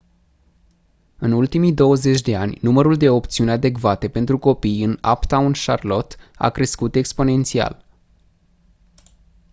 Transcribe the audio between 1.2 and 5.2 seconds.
ultimii 20 de ani numărul de opțiuni adecvate pentru copii în